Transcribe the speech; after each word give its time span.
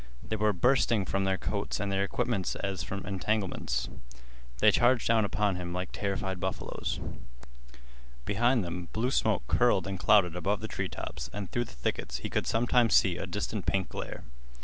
They 0.27 0.35
were 0.35 0.51
bursting 0.51 1.05
from 1.05 1.25
their 1.25 1.37
coats 1.37 1.79
and 1.79 1.91
their 1.91 2.03
equipments 2.03 2.55
as 2.55 2.81
from 2.81 3.05
entanglements. 3.05 3.87
They 4.57 4.71
charged 4.71 5.07
down 5.07 5.25
upon 5.25 5.57
him 5.57 5.73
like 5.73 5.91
terrified 5.91 6.39
buffaloes. 6.39 6.99
Behind 8.25 8.63
them 8.63 8.89
blue 8.93 9.11
smoke 9.11 9.43
curled 9.47 9.85
and 9.85 9.99
clouded 9.99 10.35
above 10.35 10.59
the 10.59 10.67
treetops, 10.67 11.29
and 11.31 11.51
through 11.51 11.65
the 11.65 11.73
thickets 11.73 12.17
he 12.17 12.31
could 12.31 12.47
sometimes 12.47 12.95
see 12.95 13.17
a 13.17 13.27
distant 13.27 13.67
pink 13.67 13.89
glare. 13.89 14.23